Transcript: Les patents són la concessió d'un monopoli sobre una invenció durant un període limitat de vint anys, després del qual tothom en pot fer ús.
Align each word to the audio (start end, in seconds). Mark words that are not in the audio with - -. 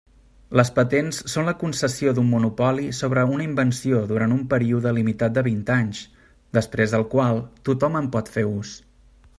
Les 0.59 0.69
patents 0.77 1.19
són 1.33 1.49
la 1.49 1.53
concessió 1.63 2.13
d'un 2.19 2.25
monopoli 2.31 2.87
sobre 3.01 3.25
una 3.35 3.45
invenció 3.49 4.01
durant 4.13 4.35
un 4.37 4.41
període 4.55 4.95
limitat 5.01 5.37
de 5.37 5.45
vint 5.51 5.61
anys, 5.77 6.01
després 6.61 6.97
del 6.97 7.09
qual 7.15 7.43
tothom 7.71 8.01
en 8.03 8.09
pot 8.17 8.33
fer 8.39 8.49
ús. 8.55 8.73